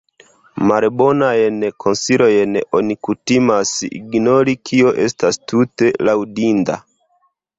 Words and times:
Malbonajn 0.69 1.59
konsilojn 1.83 2.55
oni 2.79 2.95
kutimas 3.07 3.75
ignori, 3.89 4.57
kio 4.69 4.95
estas 5.05 5.39
tute 5.53 5.91
laŭdinda. 6.09 6.79